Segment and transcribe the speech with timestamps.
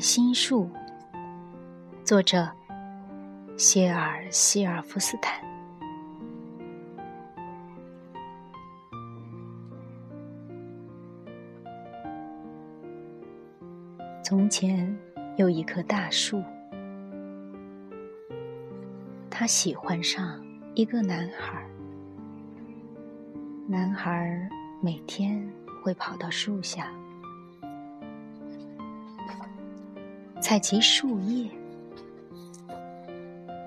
[0.00, 0.70] 心树，
[2.04, 2.48] 作者
[3.56, 5.42] 谢尔希尔夫斯坦。
[14.22, 14.96] 从前
[15.36, 16.42] 有一棵大树，
[19.30, 21.66] 他喜欢上一个男孩。
[23.66, 24.48] 男孩
[24.80, 25.50] 每天
[25.82, 26.92] 会跑到树下。
[30.48, 31.46] 采集树叶，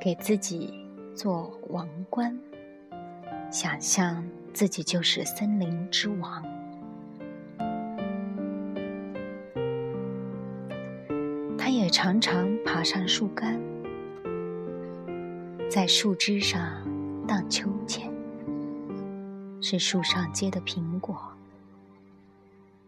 [0.01, 0.73] 给自己
[1.15, 2.35] 做王冠，
[3.51, 6.43] 想象自己就是森林之王。
[11.55, 13.61] 他也常常爬上树干，
[15.69, 16.83] 在树枝上
[17.27, 18.11] 荡秋千，
[19.61, 21.15] 是树上结的苹果，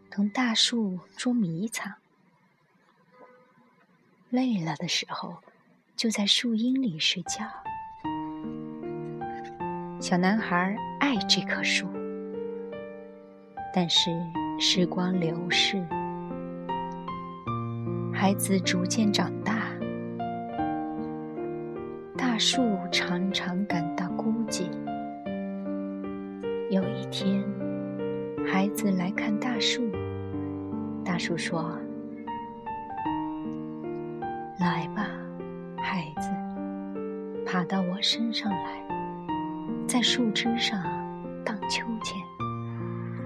[0.09, 1.93] 同大树捉迷藏。
[4.33, 5.35] 累了的时候，
[5.95, 7.45] 就在树荫里睡觉。
[9.99, 11.85] 小男孩爱这棵树，
[13.71, 14.09] 但是
[14.59, 15.85] 时光流逝，
[18.11, 19.67] 孩子逐渐长大，
[22.17, 24.63] 大树常常感到孤寂。
[26.71, 27.43] 有一天，
[28.51, 29.83] 孩子来看大树，
[31.05, 31.79] 大树说。
[34.63, 35.09] 来吧，
[35.75, 36.29] 孩子，
[37.45, 38.81] 爬到我身上来，
[39.85, 40.81] 在树枝上
[41.43, 42.17] 荡秋千，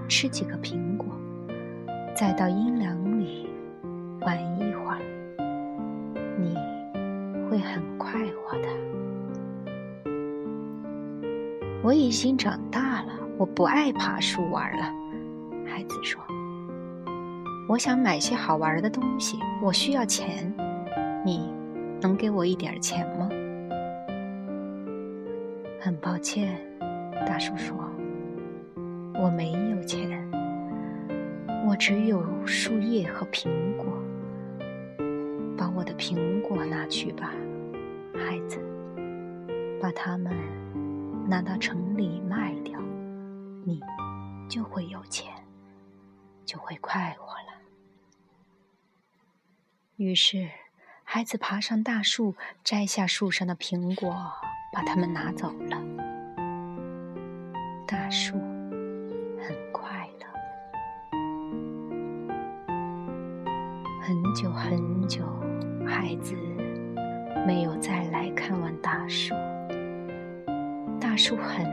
[0.08, 1.06] 吃几个苹果，
[2.12, 3.48] 再到阴凉里
[4.22, 4.98] 玩一会儿，
[6.40, 6.56] 你
[7.48, 8.68] 会很快活的。
[11.84, 14.92] 我已经长大了，我不爱爬树玩了。
[15.64, 16.20] 孩子说
[17.70, 20.52] ：“我想买些好玩的东西，我需要钱。”
[21.24, 21.52] 你
[22.00, 23.28] 能给我一点钱吗？
[25.80, 26.60] 很抱歉，
[27.26, 27.76] 大叔说，
[29.14, 30.28] 我没有钱，
[31.66, 33.86] 我只有树叶和苹果。
[35.56, 37.32] 把我的苹果拿去吧，
[38.14, 38.60] 孩子，
[39.80, 40.32] 把它们
[41.28, 42.80] 拿到城里卖掉，
[43.64, 43.80] 你
[44.48, 45.32] 就会有钱，
[46.44, 47.60] 就会快活了。
[49.96, 50.48] 于是。
[51.10, 54.30] 孩子爬上大树，摘下树上的苹果，
[54.70, 55.82] 把它们拿走了。
[57.86, 58.34] 大树
[59.40, 60.26] 很快乐。
[64.02, 65.24] 很久很久，
[65.86, 66.36] 孩子
[67.46, 69.34] 没有再来看望大树，
[71.00, 71.64] 大树很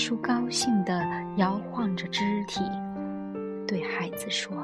[0.00, 0.98] 树高兴地
[1.36, 2.62] 摇晃着肢体，
[3.68, 4.56] 对孩子说：“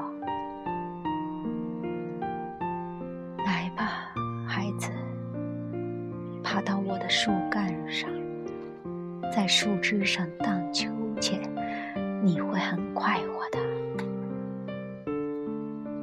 [3.45, 4.11] 来吧，
[4.47, 4.89] 孩子，
[6.43, 8.09] 爬到我的树干上，
[9.31, 10.89] 在树枝上荡秋
[11.21, 11.39] 千，
[12.23, 13.59] 你会很快活的。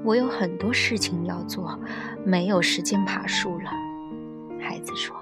[0.05, 1.77] 我有很多事情要做，
[2.25, 3.71] 没有时间爬树了。”
[4.62, 5.17] 孩子说：“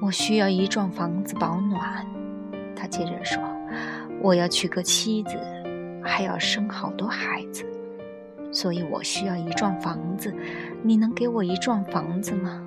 [0.00, 2.06] 我需要一幢房子保暖。”
[2.80, 3.42] 他接着说
[4.24, 5.38] ：“我要娶个妻子，
[6.02, 7.62] 还要生好多孩子，
[8.50, 10.34] 所以我需要一幢房子。
[10.82, 12.64] 你能给我一幢房子吗？”“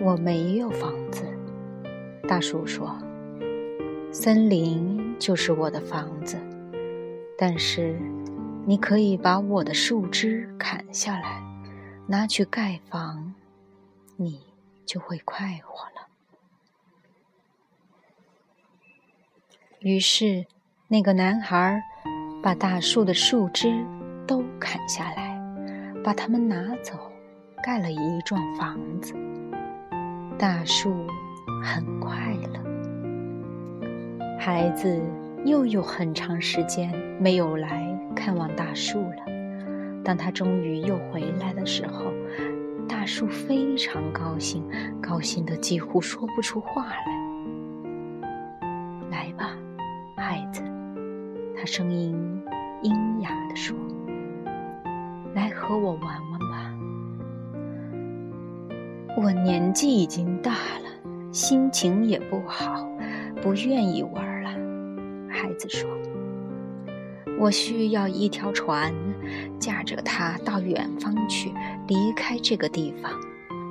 [0.00, 1.22] 我没有房子。”
[2.26, 2.96] 大树说
[4.10, 6.38] ，“森林就是我的房子，
[7.36, 7.94] 但是
[8.64, 11.42] 你可以把我的树枝砍下来，
[12.06, 13.34] 拿去盖房，
[14.16, 14.40] 你
[14.86, 15.90] 就会快活了。”
[19.86, 20.44] 于是，
[20.88, 21.80] 那个男孩
[22.42, 23.86] 把大树的树枝
[24.26, 25.40] 都砍下来，
[26.02, 26.94] 把它们拿走，
[27.62, 29.14] 盖了一幢房子。
[30.36, 31.06] 大树
[31.62, 32.60] 很快乐。
[34.40, 35.00] 孩子
[35.44, 37.86] 又有很长时间没有来
[38.16, 39.22] 看望大树了。
[40.02, 42.12] 当他终于又回来的时候，
[42.88, 44.68] 大树非常高兴，
[45.00, 47.15] 高兴得几乎说不出话来。
[51.66, 52.14] 声音
[52.82, 53.76] 阴哑地说
[55.34, 56.72] ：“来和我玩玩吧。
[59.16, 60.88] 我年纪已经大了，
[61.32, 62.88] 心情也不好，
[63.42, 64.50] 不愿意玩了。”
[65.28, 65.90] 孩子说
[67.38, 68.94] ：“我需要一条船，
[69.58, 71.52] 驾着它到远方去，
[71.88, 73.10] 离开这个地方。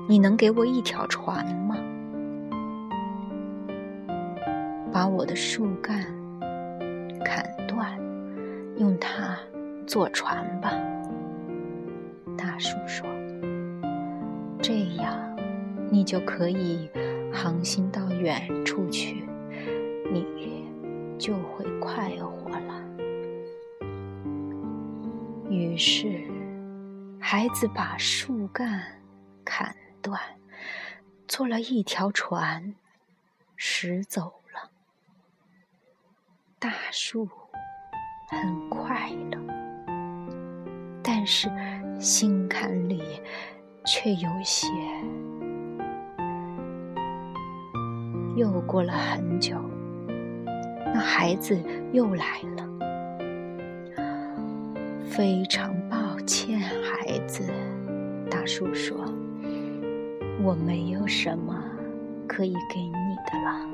[0.08, 1.78] 你能给我一条船吗？”
[4.92, 6.06] 把我的树干
[7.26, 8.00] 砍断，
[8.78, 9.38] 用它
[9.86, 10.72] 坐船吧。”
[12.38, 13.06] 大树说
[14.62, 15.36] ：“这样，
[15.90, 16.90] 你就可以
[17.34, 19.28] 航行到远处去，
[20.12, 20.24] 你
[21.18, 22.84] 就会快活了。”
[25.50, 26.22] 于是，
[27.20, 28.82] 孩子把树干
[29.44, 30.20] 砍断，
[31.28, 32.76] 做了一条船，
[33.56, 34.42] 驶走。
[36.66, 37.30] 大树
[38.28, 39.38] 很快乐，
[41.04, 41.48] 但是
[42.00, 43.04] 心坎里
[43.86, 44.68] 却有些……
[48.36, 49.56] 又过了很久，
[50.92, 51.56] 那孩子
[51.94, 52.68] 又来了。
[55.06, 57.44] 非常抱歉，孩子。
[58.28, 58.98] 大树说
[60.42, 61.64] ：“我没有什么
[62.28, 63.70] 可以给你的了。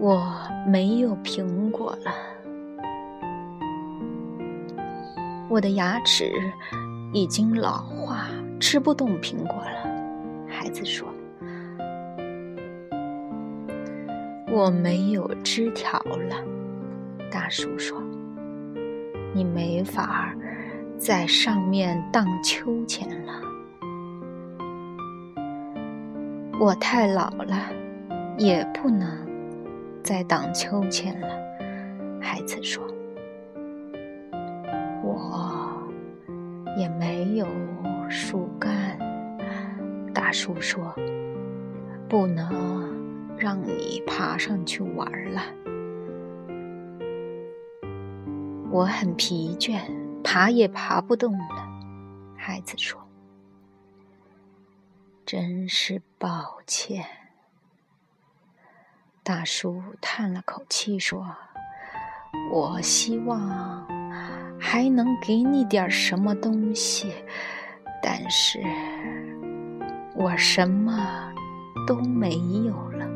[0.00, 0.26] 我
[0.66, 2.10] 没有苹果了。
[5.48, 6.32] 我的牙齿
[7.12, 9.90] 已经老化，吃不动苹果了。”
[10.48, 11.06] 孩子说
[14.50, 16.36] ：“我没有枝条了。”
[17.30, 18.02] 大树说。
[19.32, 20.34] 你没法
[20.98, 23.32] 在上面荡秋千了。
[26.58, 27.70] 我太老了，
[28.36, 29.08] 也不能
[30.02, 31.28] 在荡秋千了。
[32.20, 32.86] 孩子说
[35.02, 35.82] ：“我
[36.76, 37.46] 也没有
[38.08, 38.98] 树干。”
[40.12, 40.94] 大树说
[42.08, 45.42] ：“不能让你爬上去玩了。”
[48.70, 49.80] 我很疲倦，
[50.22, 51.68] 爬也爬不动了。
[52.36, 53.00] 孩子说
[55.26, 57.04] ：“真是抱歉。”
[59.32, 61.24] 大叔叹了口气说
[62.50, 63.86] ：“我希望
[64.58, 67.12] 还能给你点什么东西，
[68.02, 68.58] 但是
[70.16, 71.32] 我什么
[71.86, 73.06] 都没有了。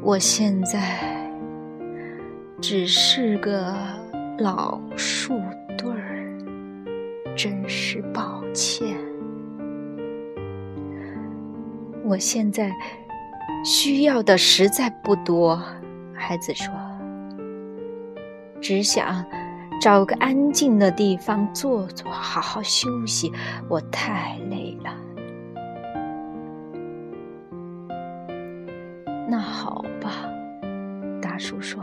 [0.00, 0.98] 我现在
[2.62, 3.76] 只是个……”
[4.40, 5.38] 老树
[5.76, 8.96] 墩儿，真是抱歉。
[12.02, 12.72] 我现在
[13.64, 15.60] 需要的实在不多，
[16.14, 16.72] 孩子说，
[18.60, 19.24] 只想
[19.80, 23.32] 找个安静的地方坐坐，好好休息。
[23.68, 24.94] 我太累了。
[29.28, 30.10] 那好吧，
[31.20, 31.82] 大叔说。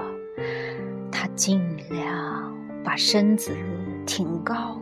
[1.11, 3.55] 他尽量把身子
[4.07, 4.79] 挺高。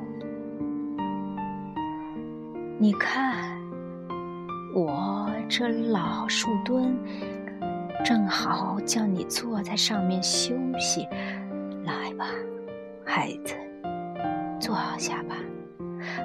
[2.78, 3.60] 你看，
[4.74, 4.88] 我
[5.50, 6.96] 这老树墩
[8.06, 11.08] 正好叫你坐在上面休息。
[11.84, 12.28] 来吧，
[13.04, 13.56] 孩子，
[14.60, 15.36] 坐下吧，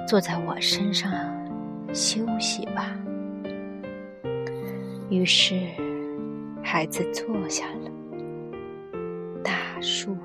[0.07, 1.11] 坐在我身上
[1.91, 2.95] 休息吧。
[5.09, 5.59] 于是，
[6.61, 7.91] 孩子坐下了。
[9.43, 10.15] 大树。